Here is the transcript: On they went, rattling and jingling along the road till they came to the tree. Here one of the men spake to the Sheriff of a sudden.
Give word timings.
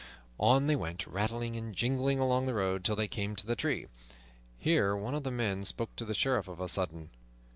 On 0.39 0.65
they 0.65 0.75
went, 0.75 1.05
rattling 1.05 1.55
and 1.55 1.75
jingling 1.75 2.17
along 2.17 2.47
the 2.47 2.55
road 2.55 2.83
till 2.83 2.95
they 2.95 3.07
came 3.07 3.35
to 3.35 3.45
the 3.45 3.55
tree. 3.55 3.85
Here 4.57 4.95
one 4.95 5.13
of 5.13 5.21
the 5.23 5.29
men 5.29 5.63
spake 5.63 5.95
to 5.97 6.05
the 6.05 6.15
Sheriff 6.15 6.47
of 6.47 6.59
a 6.59 6.67
sudden. 6.67 7.11